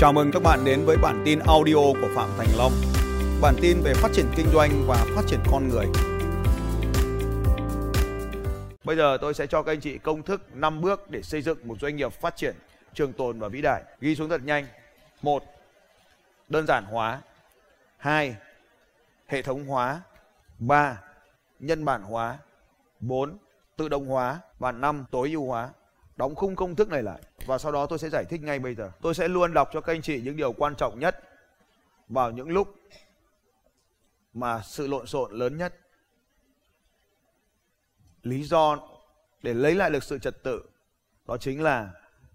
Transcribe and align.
Chào 0.00 0.12
mừng 0.12 0.30
các 0.32 0.42
bạn 0.42 0.64
đến 0.64 0.84
với 0.84 0.96
bản 0.96 1.22
tin 1.24 1.38
audio 1.38 1.74
của 1.74 2.08
Phạm 2.14 2.28
Thành 2.38 2.48
Long. 2.58 2.72
Bản 3.42 3.54
tin 3.62 3.80
về 3.84 3.94
phát 3.94 4.08
triển 4.12 4.26
kinh 4.36 4.46
doanh 4.52 4.70
và 4.86 5.06
phát 5.16 5.22
triển 5.26 5.40
con 5.50 5.68
người. 5.68 5.86
Bây 8.84 8.96
giờ 8.96 9.18
tôi 9.20 9.34
sẽ 9.34 9.46
cho 9.46 9.62
các 9.62 9.72
anh 9.72 9.80
chị 9.80 9.98
công 9.98 10.22
thức 10.22 10.42
5 10.54 10.80
bước 10.80 11.10
để 11.10 11.22
xây 11.22 11.42
dựng 11.42 11.58
một 11.68 11.80
doanh 11.80 11.96
nghiệp 11.96 12.12
phát 12.12 12.36
triển, 12.36 12.54
trường 12.94 13.12
tồn 13.12 13.40
và 13.40 13.48
vĩ 13.48 13.62
đại. 13.62 13.82
Ghi 14.00 14.16
xuống 14.16 14.28
thật 14.28 14.40
nhanh. 14.44 14.66
1. 15.22 15.42
Đơn 16.48 16.66
giản 16.66 16.84
hóa. 16.84 17.20
2. 17.96 18.36
Hệ 19.26 19.42
thống 19.42 19.66
hóa. 19.66 20.00
3. 20.58 21.00
Nhân 21.58 21.84
bản 21.84 22.02
hóa. 22.02 22.38
4. 23.00 23.38
Tự 23.76 23.88
động 23.88 24.06
hóa 24.06 24.40
và 24.58 24.72
5. 24.72 25.04
Tối 25.10 25.30
ưu 25.30 25.46
hóa 25.46 25.70
đóng 26.20 26.34
khung 26.34 26.56
công 26.56 26.76
thức 26.76 26.88
này 26.88 27.02
lại 27.02 27.20
và 27.46 27.58
sau 27.58 27.72
đó 27.72 27.86
tôi 27.86 27.98
sẽ 27.98 28.08
giải 28.08 28.24
thích 28.24 28.42
ngay 28.42 28.58
bây 28.58 28.74
giờ. 28.74 28.90
Tôi 29.02 29.14
sẽ 29.14 29.28
luôn 29.28 29.54
đọc 29.54 29.68
cho 29.72 29.80
các 29.80 29.92
anh 29.92 30.02
chị 30.02 30.20
những 30.20 30.36
điều 30.36 30.52
quan 30.52 30.74
trọng 30.76 30.98
nhất 30.98 31.22
vào 32.08 32.30
những 32.30 32.48
lúc 32.48 32.74
mà 34.34 34.62
sự 34.62 34.86
lộn 34.86 35.06
xộn 35.06 35.32
lớn 35.32 35.58
nhất. 35.58 35.74
Lý 38.22 38.42
do 38.42 38.78
để 39.42 39.54
lấy 39.54 39.74
lại 39.74 39.90
được 39.90 40.02
sự 40.02 40.18
trật 40.18 40.42
tự, 40.42 40.62
đó 41.26 41.36
chính 41.36 41.62
là 41.62 41.90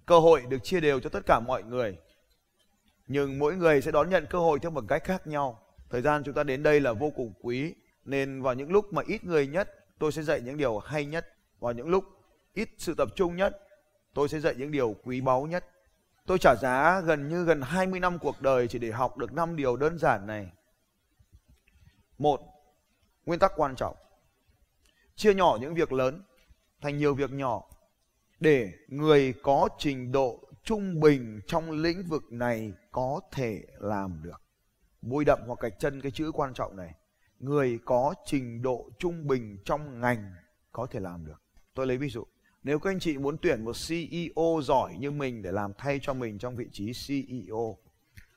cơ 0.05 0.19
hội 0.19 0.43
được 0.49 0.63
chia 0.63 0.79
đều 0.79 0.99
cho 0.99 1.09
tất 1.09 1.25
cả 1.25 1.39
mọi 1.39 1.63
người. 1.63 1.97
Nhưng 3.07 3.39
mỗi 3.39 3.55
người 3.55 3.81
sẽ 3.81 3.91
đón 3.91 4.09
nhận 4.09 4.25
cơ 4.29 4.39
hội 4.39 4.59
theo 4.59 4.71
một 4.71 4.83
cách 4.87 5.03
khác 5.03 5.27
nhau. 5.27 5.59
Thời 5.89 6.01
gian 6.01 6.23
chúng 6.23 6.35
ta 6.35 6.43
đến 6.43 6.63
đây 6.63 6.79
là 6.79 6.93
vô 6.93 7.11
cùng 7.15 7.33
quý, 7.41 7.73
nên 8.05 8.41
vào 8.41 8.53
những 8.53 8.71
lúc 8.71 8.93
mà 8.93 9.01
ít 9.07 9.23
người 9.23 9.47
nhất, 9.47 9.85
tôi 9.99 10.11
sẽ 10.11 10.21
dạy 10.23 10.41
những 10.41 10.57
điều 10.57 10.79
hay 10.79 11.05
nhất. 11.05 11.33
Vào 11.59 11.73
những 11.73 11.87
lúc 11.89 12.03
ít 12.53 12.69
sự 12.77 12.93
tập 12.93 13.09
trung 13.15 13.35
nhất 13.35 13.61
tôi 14.15 14.29
sẽ 14.29 14.39
dạy 14.39 14.55
những 14.57 14.71
điều 14.71 14.95
quý 15.03 15.21
báu 15.21 15.45
nhất. 15.45 15.65
Tôi 16.25 16.37
trả 16.37 16.55
giá 16.55 17.01
gần 17.01 17.29
như 17.29 17.43
gần 17.43 17.61
20 17.61 17.99
năm 17.99 18.19
cuộc 18.19 18.41
đời 18.41 18.67
chỉ 18.67 18.79
để 18.79 18.91
học 18.91 19.17
được 19.17 19.33
5 19.33 19.55
điều 19.55 19.77
đơn 19.77 19.97
giản 19.97 20.27
này. 20.27 20.51
Một, 22.17 22.41
nguyên 23.25 23.39
tắc 23.39 23.51
quan 23.55 23.75
trọng. 23.75 23.95
Chia 25.15 25.33
nhỏ 25.33 25.57
những 25.61 25.73
việc 25.73 25.93
lớn 25.93 26.23
thành 26.81 26.97
nhiều 26.97 27.15
việc 27.15 27.31
nhỏ 27.31 27.63
để 28.39 28.71
người 28.87 29.33
có 29.43 29.69
trình 29.77 30.11
độ 30.11 30.39
trung 30.63 30.99
bình 30.99 31.41
trong 31.47 31.71
lĩnh 31.71 32.03
vực 32.03 32.23
này 32.31 32.73
có 32.91 33.21
thể 33.31 33.61
làm 33.77 34.21
được. 34.23 34.41
Bôi 35.01 35.25
đậm 35.25 35.39
hoặc 35.47 35.59
gạch 35.59 35.79
chân 35.79 36.01
cái 36.01 36.11
chữ 36.11 36.31
quan 36.33 36.53
trọng 36.53 36.75
này. 36.75 36.93
Người 37.39 37.79
có 37.85 38.13
trình 38.25 38.61
độ 38.61 38.89
trung 38.99 39.27
bình 39.27 39.57
trong 39.65 39.99
ngành 39.99 40.33
có 40.71 40.85
thể 40.85 40.99
làm 40.99 41.25
được. 41.25 41.41
Tôi 41.73 41.87
lấy 41.87 41.97
ví 41.97 42.09
dụ. 42.09 42.23
Nếu 42.65 42.79
các 42.79 42.89
anh 42.89 42.99
chị 42.99 43.17
muốn 43.17 43.37
tuyển 43.41 43.65
một 43.65 43.75
CEO 43.87 44.61
giỏi 44.63 44.95
như 44.99 45.11
mình 45.11 45.41
để 45.41 45.51
làm 45.51 45.73
thay 45.77 45.99
cho 46.01 46.13
mình 46.13 46.37
trong 46.37 46.55
vị 46.55 46.67
trí 46.71 46.91
CEO, 47.07 47.77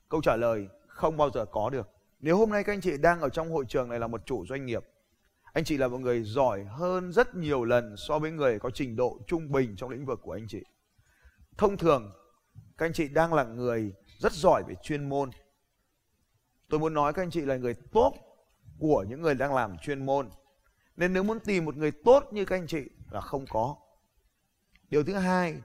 câu 0.09 0.21
trả 0.21 0.35
lời 0.35 0.67
không 0.87 1.17
bao 1.17 1.29
giờ 1.29 1.45
có 1.45 1.69
được. 1.69 1.89
Nếu 2.19 2.37
hôm 2.37 2.49
nay 2.49 2.63
các 2.63 2.73
anh 2.73 2.81
chị 2.81 2.97
đang 2.97 3.21
ở 3.21 3.29
trong 3.29 3.51
hội 3.51 3.65
trường 3.67 3.89
này 3.89 3.99
là 3.99 4.07
một 4.07 4.25
chủ 4.25 4.45
doanh 4.45 4.65
nghiệp, 4.65 4.85
anh 5.53 5.63
chị 5.63 5.77
là 5.77 5.87
một 5.87 5.97
người 5.97 6.23
giỏi 6.23 6.63
hơn 6.63 7.11
rất 7.11 7.35
nhiều 7.35 7.63
lần 7.63 7.95
so 7.97 8.19
với 8.19 8.31
người 8.31 8.59
có 8.59 8.69
trình 8.69 8.95
độ 8.95 9.19
trung 9.27 9.51
bình 9.51 9.75
trong 9.75 9.89
lĩnh 9.89 10.05
vực 10.05 10.19
của 10.23 10.31
anh 10.31 10.47
chị. 10.47 10.63
Thông 11.57 11.77
thường, 11.77 12.11
các 12.77 12.85
anh 12.85 12.93
chị 12.93 13.07
đang 13.07 13.33
là 13.33 13.43
người 13.43 13.93
rất 14.19 14.31
giỏi 14.31 14.63
về 14.67 14.75
chuyên 14.83 15.09
môn. 15.09 15.29
Tôi 16.69 16.79
muốn 16.79 16.93
nói 16.93 17.13
các 17.13 17.21
anh 17.21 17.31
chị 17.31 17.41
là 17.41 17.57
người 17.57 17.73
tốt 17.73 18.13
của 18.79 19.05
những 19.09 19.21
người 19.21 19.35
đang 19.35 19.55
làm 19.55 19.77
chuyên 19.77 20.05
môn. 20.05 20.29
Nên 20.97 21.13
nếu 21.13 21.23
muốn 21.23 21.39
tìm 21.39 21.65
một 21.65 21.77
người 21.77 21.91
tốt 21.91 22.23
như 22.31 22.45
các 22.45 22.55
anh 22.55 22.67
chị 22.67 22.83
là 23.11 23.21
không 23.21 23.45
có. 23.49 23.75
Điều 24.89 25.03
thứ 25.03 25.13
hai, 25.13 25.61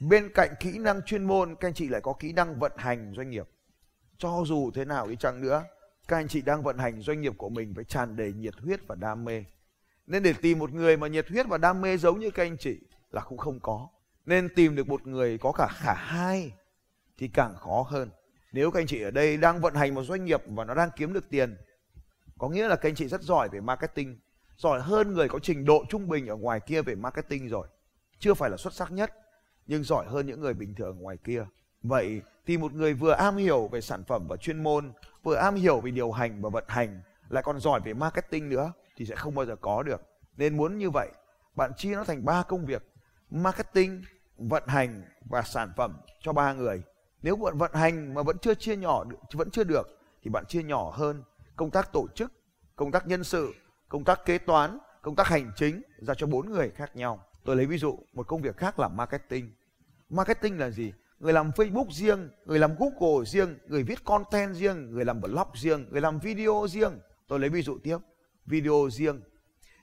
bên 0.00 0.28
cạnh 0.34 0.54
kỹ 0.60 0.78
năng 0.78 1.02
chuyên 1.02 1.24
môn, 1.24 1.54
các 1.54 1.68
anh 1.68 1.74
chị 1.74 1.88
lại 1.88 2.00
có 2.00 2.12
kỹ 2.12 2.32
năng 2.32 2.58
vận 2.58 2.72
hành 2.76 3.12
doanh 3.16 3.30
nghiệp. 3.30 3.48
Cho 4.18 4.42
dù 4.46 4.70
thế 4.74 4.84
nào 4.84 5.06
đi 5.06 5.16
chăng 5.16 5.40
nữa, 5.40 5.64
các 6.08 6.16
anh 6.16 6.28
chị 6.28 6.42
đang 6.42 6.62
vận 6.62 6.78
hành 6.78 7.00
doanh 7.00 7.20
nghiệp 7.20 7.32
của 7.36 7.48
mình 7.48 7.74
với 7.74 7.84
tràn 7.84 8.16
đầy 8.16 8.32
nhiệt 8.32 8.54
huyết 8.60 8.80
và 8.86 8.94
đam 8.94 9.24
mê. 9.24 9.44
Nên 10.06 10.22
để 10.22 10.34
tìm 10.42 10.58
một 10.58 10.72
người 10.72 10.96
mà 10.96 11.08
nhiệt 11.08 11.28
huyết 11.28 11.46
và 11.46 11.58
đam 11.58 11.80
mê 11.80 11.96
giống 11.96 12.20
như 12.20 12.30
các 12.30 12.42
anh 12.42 12.56
chị 12.58 12.78
là 13.10 13.20
cũng 13.20 13.38
không 13.38 13.60
có. 13.60 13.88
Nên 14.26 14.48
tìm 14.54 14.76
được 14.76 14.88
một 14.88 15.06
người 15.06 15.38
có 15.38 15.52
cả 15.52 15.68
khả 15.72 15.94
hai 15.94 16.52
thì 17.18 17.28
càng 17.28 17.56
khó 17.56 17.86
hơn. 17.88 18.10
Nếu 18.52 18.70
các 18.70 18.80
anh 18.80 18.86
chị 18.86 19.02
ở 19.02 19.10
đây 19.10 19.36
đang 19.36 19.60
vận 19.60 19.74
hành 19.74 19.94
một 19.94 20.02
doanh 20.02 20.24
nghiệp 20.24 20.42
và 20.46 20.64
nó 20.64 20.74
đang 20.74 20.90
kiếm 20.96 21.12
được 21.12 21.30
tiền, 21.30 21.56
có 22.38 22.48
nghĩa 22.48 22.68
là 22.68 22.76
các 22.76 22.88
anh 22.88 22.94
chị 22.94 23.08
rất 23.08 23.22
giỏi 23.22 23.48
về 23.48 23.60
marketing, 23.60 24.18
giỏi 24.56 24.80
hơn 24.80 25.14
người 25.14 25.28
có 25.28 25.38
trình 25.38 25.64
độ 25.64 25.84
trung 25.88 26.08
bình 26.08 26.26
ở 26.26 26.36
ngoài 26.36 26.60
kia 26.60 26.82
về 26.82 26.94
marketing 26.94 27.48
rồi 27.48 27.68
chưa 28.26 28.34
phải 28.34 28.50
là 28.50 28.56
xuất 28.56 28.72
sắc 28.72 28.92
nhất, 28.92 29.12
nhưng 29.66 29.84
giỏi 29.84 30.06
hơn 30.06 30.26
những 30.26 30.40
người 30.40 30.54
bình 30.54 30.74
thường 30.74 30.98
ngoài 31.00 31.16
kia. 31.24 31.46
Vậy 31.82 32.22
thì 32.46 32.56
một 32.56 32.72
người 32.72 32.94
vừa 32.94 33.12
am 33.12 33.36
hiểu 33.36 33.68
về 33.68 33.80
sản 33.80 34.04
phẩm 34.04 34.26
và 34.28 34.36
chuyên 34.36 34.62
môn, 34.62 34.92
vừa 35.22 35.34
am 35.34 35.54
hiểu 35.54 35.80
về 35.80 35.90
điều 35.90 36.12
hành 36.12 36.42
và 36.42 36.50
vận 36.50 36.64
hành, 36.68 37.00
lại 37.28 37.42
còn 37.42 37.60
giỏi 37.60 37.80
về 37.84 37.94
marketing 37.94 38.48
nữa, 38.48 38.72
thì 38.96 39.06
sẽ 39.06 39.16
không 39.16 39.34
bao 39.34 39.46
giờ 39.46 39.56
có 39.56 39.82
được. 39.82 40.00
Nên 40.36 40.56
muốn 40.56 40.78
như 40.78 40.90
vậy, 40.90 41.08
bạn 41.56 41.72
chia 41.76 41.94
nó 41.94 42.04
thành 42.04 42.24
ba 42.24 42.42
công 42.42 42.66
việc, 42.66 42.82
marketing, 43.30 44.02
vận 44.38 44.62
hành 44.66 45.02
và 45.30 45.42
sản 45.42 45.72
phẩm 45.76 45.96
cho 46.20 46.32
ba 46.32 46.52
người. 46.52 46.82
Nếu 47.22 47.36
bạn 47.36 47.58
vận 47.58 47.72
hành 47.74 48.14
mà 48.14 48.22
vẫn 48.22 48.38
chưa 48.38 48.54
chia 48.54 48.76
nhỏ 48.76 49.04
vẫn 49.32 49.50
chưa 49.50 49.64
được, 49.64 49.98
thì 50.22 50.30
bạn 50.30 50.46
chia 50.46 50.62
nhỏ 50.62 50.90
hơn. 50.90 51.22
Công 51.56 51.70
tác 51.70 51.92
tổ 51.92 52.06
chức, 52.14 52.32
công 52.76 52.92
tác 52.92 53.06
nhân 53.06 53.24
sự, 53.24 53.54
công 53.88 54.04
tác 54.04 54.24
kế 54.24 54.38
toán, 54.38 54.78
công 55.02 55.16
tác 55.16 55.26
hành 55.26 55.52
chính 55.56 55.82
ra 55.98 56.14
cho 56.14 56.26
bốn 56.26 56.50
người 56.50 56.70
khác 56.70 56.96
nhau. 56.96 57.26
Tôi 57.46 57.56
lấy 57.56 57.66
ví 57.66 57.78
dụ 57.78 57.98
một 58.12 58.26
công 58.26 58.42
việc 58.42 58.56
khác 58.56 58.78
là 58.78 58.88
marketing. 58.88 59.50
Marketing 60.10 60.58
là 60.58 60.70
gì? 60.70 60.92
Người 61.20 61.32
làm 61.32 61.50
Facebook 61.50 61.90
riêng, 61.90 62.28
người 62.44 62.58
làm 62.58 62.70
Google 62.78 63.24
riêng, 63.24 63.58
người 63.66 63.82
viết 63.82 64.04
content 64.04 64.54
riêng, 64.54 64.90
người 64.92 65.04
làm 65.04 65.20
blog 65.20 65.48
riêng, 65.54 65.86
người 65.90 66.00
làm 66.00 66.18
video 66.18 66.66
riêng. 66.68 66.92
Tôi 67.28 67.40
lấy 67.40 67.50
ví 67.50 67.62
dụ 67.62 67.78
tiếp. 67.82 67.98
Video 68.46 68.88
riêng. 68.90 69.20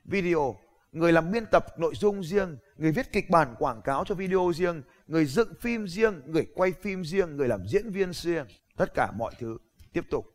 Video, 0.06 0.56
người 0.92 1.12
làm 1.12 1.32
biên 1.32 1.46
tập 1.52 1.66
nội 1.78 1.96
dung 1.96 2.24
riêng, 2.24 2.58
người 2.78 2.92
viết 2.92 3.12
kịch 3.12 3.30
bản 3.30 3.56
quảng 3.60 3.82
cáo 3.82 4.04
cho 4.06 4.16
video 4.16 4.52
riêng, 4.56 4.82
người 5.08 5.26
dựng 5.26 5.54
phim 5.60 5.88
riêng, 5.88 6.22
người 6.26 6.48
quay 6.56 6.72
phim 6.82 7.04
riêng, 7.04 7.38
người 7.38 7.48
làm 7.48 7.68
diễn 7.68 7.92
viên 7.92 8.14
riêng. 8.14 8.46
Tất 8.78 8.94
cả 8.94 9.12
mọi 9.18 9.34
thứ. 9.40 9.58
Tiếp 9.94 10.06
tục. 10.10 10.26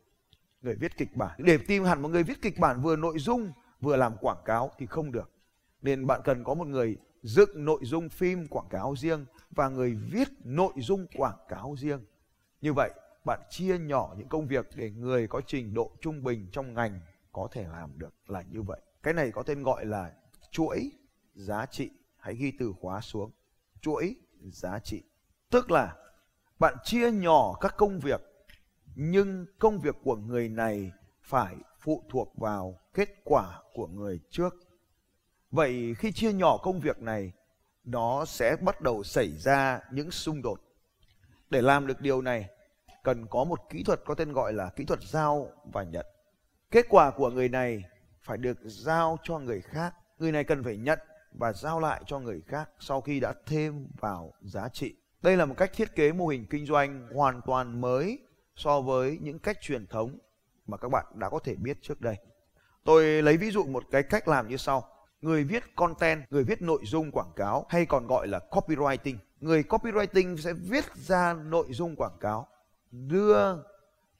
Người 0.61 0.75
viết 0.75 0.97
kịch 0.97 1.15
bản. 1.15 1.31
Để 1.37 1.57
tìm 1.57 1.83
hẳn 1.83 2.01
một 2.01 2.09
người 2.09 2.23
viết 2.23 2.41
kịch 2.41 2.59
bản 2.59 2.81
vừa 2.81 2.95
nội 2.95 3.19
dung 3.19 3.51
vừa 3.81 3.95
làm 3.95 4.17
quảng 4.21 4.41
cáo 4.45 4.71
thì 4.77 4.85
không 4.85 5.11
được. 5.11 5.31
Nên 5.81 6.07
bạn 6.07 6.21
cần 6.23 6.43
có 6.43 6.53
một 6.53 6.67
người 6.67 6.97
dựng 7.23 7.65
nội 7.65 7.79
dung 7.83 8.09
phim 8.09 8.47
quảng 8.47 8.67
cáo 8.69 8.95
riêng 8.97 9.25
và 9.51 9.69
người 9.69 9.95
viết 10.11 10.27
nội 10.43 10.73
dung 10.77 11.07
quảng 11.15 11.37
cáo 11.49 11.75
riêng. 11.77 12.05
Như 12.61 12.73
vậy, 12.73 12.91
bạn 13.25 13.39
chia 13.49 13.77
nhỏ 13.77 14.15
những 14.17 14.27
công 14.27 14.47
việc 14.47 14.67
để 14.75 14.91
người 14.91 15.27
có 15.27 15.41
trình 15.47 15.73
độ 15.73 15.91
trung 16.01 16.23
bình 16.23 16.47
trong 16.51 16.73
ngành 16.73 16.99
có 17.31 17.47
thể 17.51 17.63
làm 17.63 17.99
được 17.99 18.13
là 18.27 18.41
như 18.41 18.61
vậy. 18.61 18.79
Cái 19.03 19.13
này 19.13 19.31
có 19.31 19.43
tên 19.43 19.63
gọi 19.63 19.85
là 19.85 20.13
chuỗi 20.51 20.91
giá 21.35 21.65
trị. 21.65 21.89
Hãy 22.17 22.35
ghi 22.35 22.51
từ 22.59 22.73
khóa 22.81 23.01
xuống. 23.01 23.31
Chuỗi 23.81 24.15
giá 24.41 24.79
trị. 24.79 25.03
Tức 25.49 25.71
là 25.71 25.95
bạn 26.59 26.75
chia 26.83 27.11
nhỏ 27.11 27.53
các 27.53 27.73
công 27.77 27.99
việc 27.99 28.21
nhưng 28.95 29.45
công 29.59 29.79
việc 29.79 29.95
của 30.03 30.15
người 30.15 30.49
này 30.49 30.91
phải 31.21 31.55
phụ 31.79 32.03
thuộc 32.09 32.37
vào 32.37 32.79
kết 32.93 33.09
quả 33.23 33.61
của 33.73 33.87
người 33.87 34.19
trước 34.29 34.55
Vậy 35.51 35.95
khi 35.97 36.11
chia 36.11 36.33
nhỏ 36.33 36.57
công 36.57 36.79
việc 36.79 37.01
này, 37.01 37.31
nó 37.83 38.25
sẽ 38.25 38.55
bắt 38.61 38.81
đầu 38.81 39.03
xảy 39.03 39.37
ra 39.37 39.79
những 39.91 40.11
xung 40.11 40.41
đột. 40.41 40.61
Để 41.49 41.61
làm 41.61 41.87
được 41.87 42.01
điều 42.01 42.21
này, 42.21 42.49
cần 43.03 43.27
có 43.29 43.43
một 43.43 43.59
kỹ 43.69 43.83
thuật 43.83 44.01
có 44.05 44.15
tên 44.15 44.33
gọi 44.33 44.53
là 44.53 44.69
kỹ 44.75 44.85
thuật 44.85 45.01
giao 45.03 45.51
và 45.73 45.83
nhận. 45.83 46.05
Kết 46.71 46.85
quả 46.89 47.11
của 47.11 47.29
người 47.29 47.49
này 47.49 47.83
phải 48.21 48.37
được 48.37 48.57
giao 48.63 49.17
cho 49.23 49.39
người 49.39 49.61
khác. 49.61 49.95
Người 50.19 50.31
này 50.31 50.43
cần 50.43 50.63
phải 50.63 50.77
nhận 50.77 50.99
và 51.31 51.53
giao 51.53 51.79
lại 51.79 52.01
cho 52.05 52.19
người 52.19 52.41
khác 52.47 52.69
sau 52.79 53.01
khi 53.01 53.19
đã 53.19 53.33
thêm 53.45 53.87
vào 53.99 54.33
giá 54.41 54.69
trị. 54.69 54.95
Đây 55.21 55.37
là 55.37 55.45
một 55.45 55.55
cách 55.57 55.71
thiết 55.73 55.95
kế 55.95 56.11
mô 56.11 56.27
hình 56.27 56.45
kinh 56.49 56.65
doanh 56.65 57.07
hoàn 57.15 57.41
toàn 57.45 57.81
mới 57.81 58.19
so 58.55 58.81
với 58.81 59.17
những 59.21 59.39
cách 59.39 59.57
truyền 59.61 59.87
thống 59.87 60.17
mà 60.67 60.77
các 60.77 60.89
bạn 60.89 61.05
đã 61.13 61.29
có 61.29 61.39
thể 61.39 61.55
biết 61.55 61.77
trước 61.81 62.01
đây. 62.01 62.15
Tôi 62.83 63.21
lấy 63.21 63.37
ví 63.37 63.51
dụ 63.51 63.63
một 63.63 63.83
cái 63.91 64.03
cách 64.03 64.27
làm 64.27 64.47
như 64.47 64.57
sau 64.57 64.98
người 65.21 65.43
viết 65.43 65.75
content, 65.75 66.23
người 66.29 66.43
viết 66.43 66.61
nội 66.61 66.79
dung 66.83 67.11
quảng 67.11 67.31
cáo 67.35 67.65
hay 67.69 67.85
còn 67.85 68.07
gọi 68.07 68.27
là 68.27 68.39
copywriting. 68.49 69.15
Người 69.39 69.63
copywriting 69.63 70.37
sẽ 70.37 70.53
viết 70.53 70.95
ra 70.95 71.33
nội 71.33 71.67
dung 71.69 71.95
quảng 71.95 72.17
cáo 72.19 72.47
đưa 72.91 73.63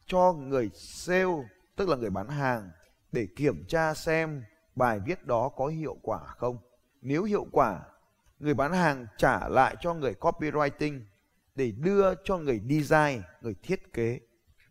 cho 0.05 0.33
người 0.33 0.69
sale 0.73 1.49
tức 1.75 1.89
là 1.89 1.95
người 1.95 2.09
bán 2.09 2.27
hàng 2.27 2.69
để 3.11 3.27
kiểm 3.35 3.65
tra 3.67 3.93
xem 3.93 4.43
bài 4.75 4.99
viết 5.05 5.25
đó 5.25 5.49
có 5.49 5.67
hiệu 5.67 5.97
quả 6.01 6.19
không. 6.25 6.57
Nếu 7.01 7.23
hiệu 7.23 7.47
quả, 7.51 7.81
người 8.39 8.53
bán 8.53 8.73
hàng 8.73 9.07
trả 9.17 9.47
lại 9.49 9.75
cho 9.81 9.93
người 9.93 10.13
copywriting 10.19 11.01
để 11.55 11.71
đưa 11.71 12.15
cho 12.23 12.37
người 12.37 12.61
design, 12.69 13.21
người 13.41 13.55
thiết 13.63 13.93
kế. 13.93 14.19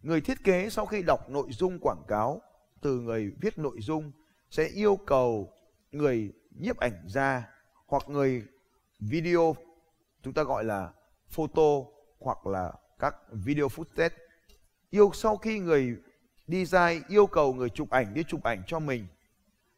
Người 0.02 0.20
thiết 0.20 0.44
kế 0.44 0.70
sau 0.70 0.86
khi 0.86 1.02
đọc 1.02 1.30
nội 1.30 1.48
dung 1.50 1.78
quảng 1.78 2.02
cáo 2.08 2.42
từ 2.80 3.00
người 3.00 3.32
viết 3.40 3.58
nội 3.58 3.76
dung 3.80 4.12
sẽ 4.50 4.68
yêu 4.68 4.98
cầu 5.06 5.52
người 5.92 6.32
nhiếp 6.50 6.76
ảnh 6.76 7.04
ra 7.06 7.48
hoặc 7.86 8.02
người 8.08 8.44
video 9.00 9.56
chúng 10.22 10.34
ta 10.34 10.42
gọi 10.42 10.64
là 10.64 10.90
photo 11.28 11.82
hoặc 12.18 12.46
là 12.46 12.72
các 12.98 13.14
video 13.32 13.66
footage, 13.66 14.16
yêu 14.90 15.10
sau 15.14 15.36
khi 15.36 15.58
người 15.58 15.96
design 16.46 17.02
yêu 17.08 17.26
cầu 17.26 17.54
người 17.54 17.70
chụp 17.70 17.90
ảnh 17.90 18.14
đi 18.14 18.24
chụp 18.24 18.42
ảnh 18.42 18.62
cho 18.66 18.78
mình, 18.78 19.06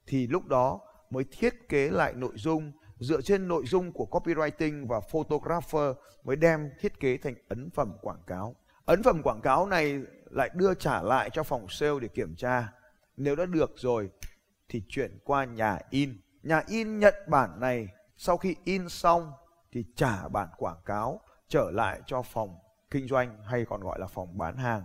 thì 0.06 0.26
lúc 0.26 0.46
đó 0.46 0.80
mới 1.10 1.24
thiết 1.30 1.68
kế 1.68 1.90
lại 1.90 2.12
nội 2.14 2.32
dung, 2.34 2.72
dựa 2.98 3.20
trên 3.20 3.48
nội 3.48 3.64
dung 3.66 3.92
của 3.92 4.06
copywriting 4.10 4.86
và 4.86 5.00
photographer 5.00 5.96
mới 6.24 6.36
đem 6.36 6.70
thiết 6.80 7.00
kế 7.00 7.16
thành 7.16 7.34
ấn 7.48 7.70
phẩm 7.70 7.92
quảng 8.00 8.22
cáo. 8.26 8.56
Ấn 8.84 9.02
phẩm 9.02 9.22
quảng 9.22 9.40
cáo 9.40 9.66
này 9.66 10.00
lại 10.30 10.50
đưa 10.54 10.74
trả 10.74 11.02
lại 11.02 11.30
cho 11.32 11.42
phòng 11.42 11.66
sale 11.68 12.00
để 12.00 12.08
kiểm 12.08 12.34
tra. 12.36 12.72
Nếu 13.16 13.36
đã 13.36 13.46
được 13.46 13.70
rồi 13.76 14.10
thì 14.70 14.82
chuyển 14.88 15.18
qua 15.24 15.44
nhà 15.44 15.78
in. 15.90 16.20
Nhà 16.42 16.62
in 16.66 16.98
nhận 16.98 17.14
bản 17.28 17.60
này 17.60 17.88
sau 18.16 18.36
khi 18.36 18.56
in 18.64 18.88
xong 18.88 19.32
thì 19.72 19.84
trả 19.96 20.28
bản 20.28 20.48
quảng 20.56 20.80
cáo 20.84 21.20
trở 21.48 21.70
lại 21.70 22.00
cho 22.06 22.22
phòng 22.22 22.58
kinh 22.90 23.08
doanh 23.08 23.42
hay 23.44 23.64
còn 23.64 23.80
gọi 23.80 23.98
là 23.98 24.06
phòng 24.06 24.38
bán 24.38 24.56
hàng. 24.56 24.82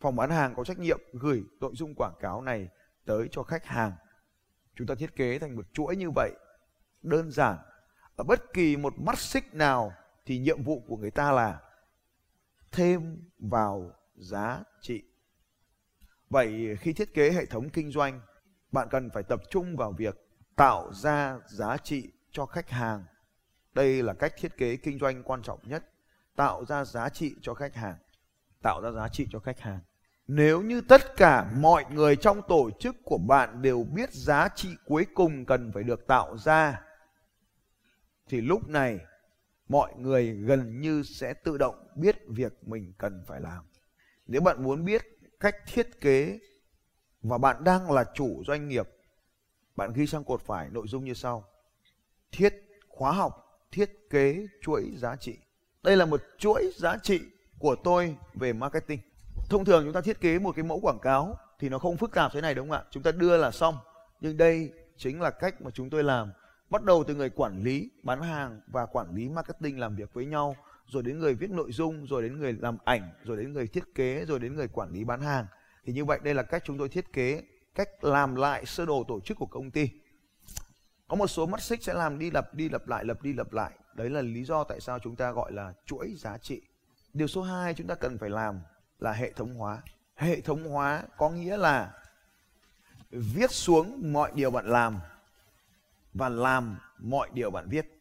Phòng 0.00 0.16
bán 0.16 0.30
hàng 0.30 0.54
có 0.54 0.64
trách 0.64 0.78
nhiệm 0.78 1.00
gửi 1.12 1.44
nội 1.60 1.72
dung 1.74 1.94
quảng 1.94 2.14
cáo 2.20 2.42
này 2.42 2.68
tới 3.04 3.28
cho 3.30 3.42
khách 3.42 3.66
hàng. 3.66 3.92
Chúng 4.74 4.86
ta 4.86 4.94
thiết 4.94 5.16
kế 5.16 5.38
thành 5.38 5.56
một 5.56 5.66
chuỗi 5.72 5.96
như 5.96 6.10
vậy, 6.10 6.32
đơn 7.02 7.30
giản. 7.30 7.58
Ở 8.16 8.24
bất 8.24 8.52
kỳ 8.52 8.76
một 8.76 8.94
mắt 9.00 9.18
xích 9.18 9.54
nào 9.54 9.92
thì 10.26 10.38
nhiệm 10.38 10.62
vụ 10.62 10.84
của 10.88 10.96
người 10.96 11.10
ta 11.10 11.32
là 11.32 11.60
thêm 12.72 13.30
vào 13.38 13.92
giá 14.14 14.62
trị. 14.80 15.02
Vậy 16.30 16.76
khi 16.80 16.92
thiết 16.92 17.14
kế 17.14 17.30
hệ 17.30 17.46
thống 17.46 17.70
kinh 17.70 17.90
doanh, 17.90 18.20
bạn 18.72 18.88
cần 18.90 19.10
phải 19.10 19.22
tập 19.22 19.42
trung 19.50 19.76
vào 19.76 19.92
việc 19.92 20.28
tạo 20.56 20.92
ra 20.92 21.38
giá 21.46 21.76
trị 21.76 22.12
cho 22.30 22.46
khách 22.46 22.70
hàng. 22.70 23.04
Đây 23.74 24.02
là 24.02 24.14
cách 24.14 24.34
thiết 24.38 24.56
kế 24.56 24.76
kinh 24.76 24.98
doanh 24.98 25.22
quan 25.22 25.42
trọng 25.42 25.60
nhất, 25.68 25.84
tạo 26.36 26.64
ra 26.64 26.84
giá 26.84 27.08
trị 27.08 27.34
cho 27.42 27.54
khách 27.54 27.74
hàng. 27.74 27.96
Tạo 28.62 28.80
ra 28.82 28.90
giá 28.90 29.08
trị 29.08 29.26
cho 29.30 29.38
khách 29.38 29.60
hàng. 29.60 29.80
Nếu 30.28 30.62
như 30.62 30.80
tất 30.80 31.16
cả 31.16 31.50
mọi 31.56 31.84
người 31.90 32.16
trong 32.16 32.42
tổ 32.48 32.70
chức 32.78 32.96
của 33.04 33.18
bạn 33.18 33.62
đều 33.62 33.84
biết 33.84 34.12
giá 34.12 34.48
trị 34.48 34.68
cuối 34.84 35.06
cùng 35.14 35.44
cần 35.44 35.72
phải 35.72 35.82
được 35.82 36.06
tạo 36.06 36.38
ra 36.38 36.80
thì 38.28 38.40
lúc 38.40 38.68
này 38.68 38.98
mọi 39.68 39.94
người 39.96 40.34
gần 40.34 40.80
như 40.80 41.02
sẽ 41.02 41.34
tự 41.34 41.58
động 41.58 41.88
biết 41.94 42.16
việc 42.28 42.68
mình 42.68 42.92
cần 42.98 43.24
phải 43.26 43.40
làm. 43.40 43.64
Nếu 44.26 44.40
bạn 44.40 44.62
muốn 44.62 44.84
biết 44.84 45.02
cách 45.40 45.56
thiết 45.66 46.00
kế 46.00 46.38
và 47.22 47.38
bạn 47.38 47.64
đang 47.64 47.90
là 47.90 48.04
chủ 48.14 48.42
doanh 48.46 48.68
nghiệp, 48.68 48.88
bạn 49.76 49.92
ghi 49.92 50.06
sang 50.06 50.24
cột 50.24 50.40
phải 50.40 50.68
nội 50.70 50.86
dung 50.88 51.04
như 51.04 51.14
sau. 51.14 51.44
Thiết 52.32 52.54
khóa 52.88 53.12
học 53.12 53.64
thiết 53.72 54.10
kế 54.10 54.46
chuỗi 54.62 54.92
giá 54.96 55.16
trị. 55.16 55.38
Đây 55.82 55.96
là 55.96 56.06
một 56.06 56.22
chuỗi 56.38 56.72
giá 56.76 56.96
trị 57.02 57.20
của 57.58 57.76
tôi 57.84 58.16
về 58.34 58.52
marketing. 58.52 59.00
Thông 59.50 59.64
thường 59.64 59.84
chúng 59.84 59.92
ta 59.92 60.00
thiết 60.00 60.20
kế 60.20 60.38
một 60.38 60.52
cái 60.56 60.64
mẫu 60.64 60.80
quảng 60.80 60.98
cáo 61.02 61.38
thì 61.58 61.68
nó 61.68 61.78
không 61.78 61.96
phức 61.96 62.14
tạp 62.14 62.32
thế 62.32 62.40
này 62.40 62.54
đúng 62.54 62.68
không 62.68 62.78
ạ? 62.78 62.84
Chúng 62.90 63.02
ta 63.02 63.12
đưa 63.12 63.36
là 63.36 63.50
xong. 63.50 63.76
Nhưng 64.20 64.36
đây 64.36 64.72
chính 64.96 65.20
là 65.20 65.30
cách 65.30 65.62
mà 65.62 65.70
chúng 65.70 65.90
tôi 65.90 66.04
làm. 66.04 66.32
Bắt 66.70 66.84
đầu 66.84 67.04
từ 67.04 67.14
người 67.14 67.30
quản 67.30 67.62
lý 67.62 67.90
bán 68.02 68.22
hàng 68.22 68.60
và 68.66 68.86
quản 68.86 69.14
lý 69.14 69.28
marketing 69.28 69.80
làm 69.80 69.96
việc 69.96 70.14
với 70.14 70.26
nhau, 70.26 70.56
rồi 70.86 71.02
đến 71.02 71.18
người 71.18 71.34
viết 71.34 71.50
nội 71.50 71.72
dung, 71.72 72.06
rồi 72.06 72.22
đến 72.22 72.38
người 72.38 72.52
làm 72.52 72.78
ảnh, 72.84 73.10
rồi 73.24 73.36
đến 73.36 73.52
người 73.52 73.66
thiết 73.66 73.94
kế, 73.94 74.24
rồi 74.24 74.38
đến 74.38 74.56
người 74.56 74.68
quản 74.68 74.90
lý 74.90 75.04
bán 75.04 75.20
hàng. 75.20 75.46
Thì 75.88 75.94
như 75.94 76.04
vậy 76.04 76.18
đây 76.22 76.34
là 76.34 76.42
cách 76.42 76.62
chúng 76.64 76.78
tôi 76.78 76.88
thiết 76.88 77.12
kế, 77.12 77.42
cách 77.74 78.04
làm 78.04 78.34
lại 78.34 78.66
sơ 78.66 78.86
đồ 78.86 79.04
tổ 79.08 79.20
chức 79.20 79.38
của 79.38 79.46
công 79.46 79.70
ty. 79.70 79.90
Có 81.08 81.16
một 81.16 81.26
số 81.26 81.46
mắt 81.46 81.60
xích 81.60 81.82
sẽ 81.82 81.94
làm 81.94 82.18
đi 82.18 82.30
lặp 82.30 82.54
đi 82.54 82.68
lặp 82.68 82.88
lại, 82.88 83.04
lặp 83.04 83.22
đi 83.22 83.32
lặp 83.32 83.52
lại. 83.52 83.72
Đấy 83.94 84.10
là 84.10 84.22
lý 84.22 84.44
do 84.44 84.64
tại 84.64 84.80
sao 84.80 84.98
chúng 84.98 85.16
ta 85.16 85.30
gọi 85.30 85.52
là 85.52 85.72
chuỗi 85.86 86.14
giá 86.14 86.38
trị. 86.38 86.62
Điều 87.12 87.28
số 87.28 87.42
2 87.42 87.74
chúng 87.74 87.86
ta 87.86 87.94
cần 87.94 88.18
phải 88.18 88.30
làm 88.30 88.60
là 88.98 89.12
hệ 89.12 89.32
thống 89.32 89.54
hóa. 89.54 89.82
Hệ 90.16 90.40
thống 90.40 90.64
hóa 90.64 91.02
có 91.16 91.30
nghĩa 91.30 91.56
là 91.56 91.92
viết 93.10 93.50
xuống 93.50 94.12
mọi 94.12 94.32
điều 94.34 94.50
bạn 94.50 94.66
làm 94.66 95.00
và 96.14 96.28
làm 96.28 96.78
mọi 96.98 97.28
điều 97.32 97.50
bạn 97.50 97.68
viết. 97.68 98.00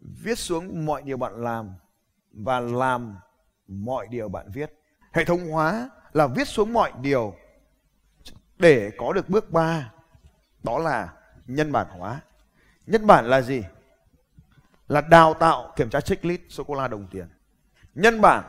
Viết 0.00 0.38
xuống 0.38 0.86
mọi 0.86 1.02
điều 1.02 1.16
bạn 1.16 1.42
làm 1.42 1.74
và 2.32 2.60
làm 2.60 3.16
mọi 3.66 4.06
điều 4.10 4.28
bạn 4.28 4.50
viết. 4.50 4.72
Hệ 5.12 5.24
thống 5.24 5.50
hóa 5.50 5.90
là 6.12 6.26
viết 6.26 6.48
xuống 6.48 6.72
mọi 6.72 6.92
điều 7.00 7.34
để 8.58 8.90
có 8.98 9.12
được 9.12 9.28
bước 9.28 9.50
ba, 9.50 9.92
đó 10.62 10.78
là 10.78 11.12
nhân 11.46 11.72
bản 11.72 11.86
hóa. 11.90 12.20
Nhân 12.86 13.06
bản 13.06 13.24
là 13.24 13.40
gì? 13.40 13.62
Là 14.88 15.00
đào 15.00 15.34
tạo 15.34 15.72
kiểm 15.76 15.90
tra 15.90 16.00
checklist 16.00 16.40
sô 16.48 16.64
cô 16.64 16.74
la 16.74 16.88
đồng 16.88 17.06
tiền. 17.10 17.28
Nhân 17.94 18.20
bản 18.20 18.44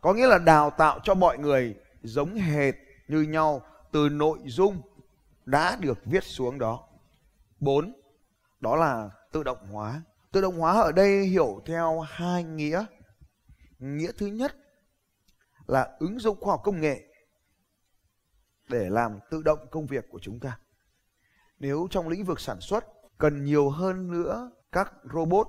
có 0.00 0.12
nghĩa 0.12 0.26
là 0.26 0.38
đào 0.38 0.70
tạo 0.70 1.00
cho 1.02 1.14
mọi 1.14 1.38
người 1.38 1.76
giống 2.02 2.34
hệt 2.34 2.74
như 3.08 3.22
nhau 3.22 3.62
từ 3.92 4.08
nội 4.08 4.38
dung 4.44 4.82
đã 5.46 5.76
được 5.80 5.98
viết 6.04 6.24
xuống 6.24 6.58
đó. 6.58 6.80
4. 7.60 7.92
Đó 8.60 8.76
là 8.76 9.10
tự 9.32 9.42
động 9.42 9.68
hóa. 9.72 10.02
Tự 10.32 10.40
động 10.40 10.58
hóa 10.58 10.80
ở 10.80 10.92
đây 10.92 11.26
hiểu 11.26 11.62
theo 11.66 12.00
hai 12.00 12.44
nghĩa. 12.44 12.84
Nghĩa 13.78 14.10
thứ 14.18 14.26
nhất 14.26 14.56
là 15.66 15.96
ứng 15.98 16.18
dụng 16.18 16.40
khoa 16.40 16.52
học 16.52 16.60
công 16.64 16.80
nghệ 16.80 17.04
để 18.68 18.90
làm 18.90 19.18
tự 19.30 19.42
động 19.42 19.58
công 19.70 19.86
việc 19.86 20.04
của 20.10 20.18
chúng 20.22 20.40
ta. 20.40 20.58
Nếu 21.58 21.86
trong 21.90 22.08
lĩnh 22.08 22.24
vực 22.24 22.40
sản 22.40 22.60
xuất 22.60 22.84
cần 23.18 23.44
nhiều 23.44 23.70
hơn 23.70 24.10
nữa 24.10 24.50
các 24.72 24.92
robot 25.14 25.46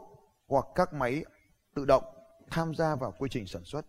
hoặc 0.48 0.66
các 0.76 0.94
máy 0.94 1.26
tự 1.74 1.86
động 1.86 2.04
tham 2.50 2.76
gia 2.76 2.96
vào 2.96 3.14
quy 3.20 3.30
trình 3.32 3.48
sản 3.48 3.64
xuất 3.64 3.86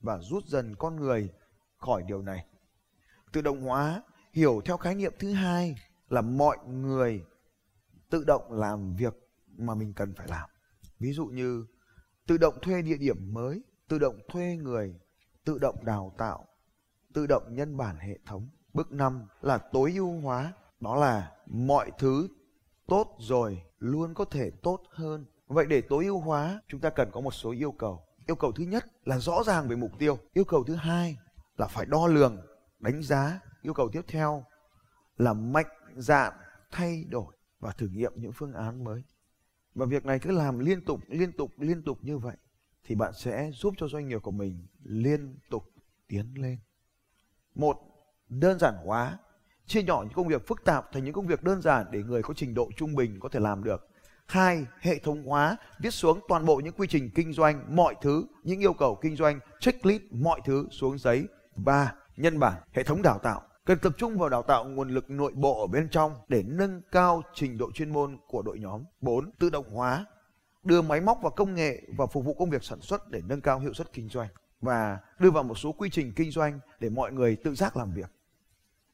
và 0.00 0.18
rút 0.18 0.44
dần 0.46 0.74
con 0.78 0.96
người 0.96 1.32
khỏi 1.76 2.02
điều 2.02 2.22
này. 2.22 2.46
Tự 3.32 3.40
động 3.40 3.60
hóa 3.60 4.02
hiểu 4.32 4.60
theo 4.64 4.76
khái 4.76 4.94
niệm 4.94 5.12
thứ 5.18 5.32
hai 5.32 5.76
là 6.08 6.20
mọi 6.20 6.58
người 6.66 7.24
tự 8.10 8.24
động 8.24 8.52
làm 8.52 8.96
việc 8.96 9.14
mà 9.46 9.74
mình 9.74 9.92
cần 9.94 10.14
phải 10.14 10.28
làm. 10.28 10.50
Ví 10.98 11.12
dụ 11.12 11.26
như 11.26 11.66
tự 12.26 12.36
động 12.36 12.54
thuê 12.62 12.82
địa 12.82 12.96
điểm 12.96 13.34
mới, 13.34 13.62
tự 13.88 13.98
động 13.98 14.18
thuê 14.28 14.56
người, 14.56 14.94
tự 15.44 15.58
động 15.58 15.84
đào 15.84 16.14
tạo, 16.18 16.46
tự 17.14 17.26
động 17.26 17.42
nhân 17.54 17.76
bản 17.76 17.96
hệ 17.96 18.18
thống. 18.26 18.48
Bước 18.72 18.92
5 18.92 19.26
là 19.40 19.58
tối 19.58 19.92
ưu 19.96 20.20
hóa, 20.20 20.52
đó 20.80 20.96
là 20.96 21.32
mọi 21.46 21.90
thứ 21.98 22.28
tốt 22.86 23.16
rồi 23.18 23.62
luôn 23.78 24.14
có 24.14 24.24
thể 24.24 24.50
tốt 24.62 24.82
hơn. 24.90 25.24
Vậy 25.46 25.66
để 25.66 25.80
tối 25.80 26.04
ưu 26.04 26.18
hóa, 26.18 26.60
chúng 26.68 26.80
ta 26.80 26.90
cần 26.90 27.10
có 27.12 27.20
một 27.20 27.30
số 27.30 27.50
yêu 27.50 27.72
cầu. 27.72 28.02
Yêu 28.26 28.36
cầu 28.36 28.52
thứ 28.52 28.64
nhất 28.64 28.84
là 29.04 29.18
rõ 29.18 29.42
ràng 29.46 29.68
về 29.68 29.76
mục 29.76 29.90
tiêu. 29.98 30.18
Yêu 30.32 30.44
cầu 30.44 30.64
thứ 30.64 30.74
hai 30.74 31.18
là 31.56 31.66
phải 31.66 31.86
đo 31.86 32.06
lường, 32.06 32.36
đánh 32.78 33.02
giá. 33.02 33.40
Yêu 33.62 33.74
cầu 33.74 33.88
tiếp 33.92 34.02
theo 34.08 34.44
là 35.16 35.32
mạnh 35.32 35.66
dạn 35.96 36.32
thay 36.70 37.04
đổi 37.04 37.34
và 37.60 37.72
thử 37.72 37.88
nghiệm 37.88 38.12
những 38.16 38.32
phương 38.32 38.52
án 38.52 38.84
mới. 38.84 39.02
Và 39.74 39.86
việc 39.86 40.04
này 40.04 40.18
cứ 40.18 40.30
làm 40.30 40.58
liên 40.58 40.84
tục, 40.84 41.00
liên 41.08 41.32
tục, 41.32 41.50
liên 41.58 41.82
tục 41.82 41.98
như 42.02 42.18
vậy 42.18 42.36
thì 42.84 42.94
bạn 42.94 43.12
sẽ 43.14 43.50
giúp 43.54 43.74
cho 43.78 43.88
doanh 43.88 44.08
nghiệp 44.08 44.22
của 44.22 44.30
mình 44.30 44.66
liên 44.82 45.38
tục 45.50 45.64
tiến 46.08 46.34
lên. 46.36 46.58
Một, 47.54 47.76
đơn 48.28 48.58
giản 48.58 48.74
hóa, 48.84 49.18
chia 49.66 49.82
nhỏ 49.82 50.02
những 50.02 50.12
công 50.14 50.28
việc 50.28 50.46
phức 50.46 50.64
tạp 50.64 50.92
thành 50.92 51.04
những 51.04 51.14
công 51.14 51.26
việc 51.26 51.42
đơn 51.42 51.62
giản 51.62 51.86
để 51.90 52.02
người 52.02 52.22
có 52.22 52.34
trình 52.34 52.54
độ 52.54 52.70
trung 52.76 52.94
bình 52.94 53.20
có 53.20 53.28
thể 53.28 53.40
làm 53.40 53.64
được. 53.64 53.88
Hai, 54.26 54.66
hệ 54.80 54.98
thống 54.98 55.22
hóa, 55.22 55.56
viết 55.78 55.90
xuống 55.90 56.20
toàn 56.28 56.44
bộ 56.44 56.56
những 56.56 56.74
quy 56.74 56.86
trình 56.86 57.10
kinh 57.14 57.32
doanh, 57.32 57.76
mọi 57.76 57.94
thứ, 58.02 58.24
những 58.44 58.60
yêu 58.60 58.72
cầu 58.72 58.98
kinh 59.02 59.16
doanh, 59.16 59.40
checklist, 59.60 60.02
mọi 60.10 60.40
thứ 60.44 60.68
xuống 60.70 60.98
giấy. 60.98 61.26
Ba, 61.56 61.94
nhân 62.16 62.38
bản, 62.38 62.62
hệ 62.72 62.82
thống 62.82 63.02
đào 63.02 63.18
tạo. 63.18 63.42
Cần 63.64 63.78
tập 63.78 63.92
trung 63.96 64.18
vào 64.18 64.28
đào 64.28 64.42
tạo 64.42 64.64
nguồn 64.64 64.90
lực 64.90 65.10
nội 65.10 65.32
bộ 65.34 65.60
ở 65.60 65.66
bên 65.66 65.88
trong 65.90 66.14
để 66.28 66.42
nâng 66.46 66.82
cao 66.92 67.22
trình 67.34 67.58
độ 67.58 67.72
chuyên 67.72 67.92
môn 67.92 68.18
của 68.28 68.42
đội 68.42 68.58
nhóm. 68.58 68.84
Bốn, 69.00 69.30
tự 69.38 69.50
động 69.50 69.70
hóa, 69.70 70.06
đưa 70.62 70.82
máy 70.82 71.00
móc 71.00 71.18
và 71.22 71.30
công 71.30 71.54
nghệ 71.54 71.82
và 71.96 72.06
phục 72.06 72.24
vụ 72.24 72.34
công 72.34 72.50
việc 72.50 72.64
sản 72.64 72.80
xuất 72.80 73.10
để 73.10 73.22
nâng 73.26 73.40
cao 73.40 73.58
hiệu 73.58 73.74
suất 73.74 73.92
kinh 73.92 74.08
doanh 74.08 74.28
và 74.60 74.98
đưa 75.18 75.30
vào 75.30 75.42
một 75.42 75.58
số 75.58 75.72
quy 75.72 75.90
trình 75.90 76.12
kinh 76.16 76.30
doanh 76.30 76.60
để 76.80 76.88
mọi 76.88 77.12
người 77.12 77.36
tự 77.36 77.54
giác 77.54 77.76
làm 77.76 77.92
việc 77.92 78.10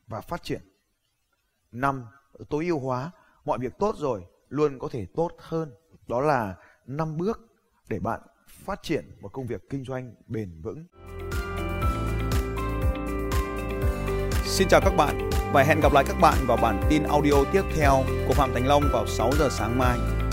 và 0.07 0.21
phát 0.21 0.43
triển. 0.43 0.61
Năm, 1.73 2.07
tối 2.49 2.67
ưu 2.67 2.79
hóa, 2.79 3.11
mọi 3.45 3.59
việc 3.59 3.79
tốt 3.79 3.95
rồi 3.99 4.25
luôn 4.49 4.79
có 4.79 4.89
thể 4.89 5.07
tốt 5.15 5.31
hơn. 5.39 5.71
Đó 6.07 6.21
là 6.21 6.57
năm 6.87 7.17
bước 7.17 7.41
để 7.89 7.99
bạn 7.99 8.21
phát 8.47 8.83
triển 8.83 9.11
một 9.21 9.33
công 9.33 9.47
việc 9.47 9.71
kinh 9.71 9.85
doanh 9.85 10.15
bền 10.27 10.61
vững. 10.63 10.85
Xin 14.45 14.69
chào 14.69 14.81
các 14.81 14.97
bạn 14.97 15.31
và 15.53 15.63
hẹn 15.63 15.81
gặp 15.81 15.93
lại 15.93 16.05
các 16.09 16.17
bạn 16.21 16.39
vào 16.47 16.57
bản 16.63 16.83
tin 16.91 17.03
audio 17.03 17.45
tiếp 17.53 17.63
theo 17.77 18.05
của 18.29 18.35
Phạm 18.35 18.55
Thành 18.55 18.67
Long 18.67 18.83
vào 18.93 19.07
6 19.07 19.31
giờ 19.39 19.49
sáng 19.51 19.79
mai. 19.79 20.26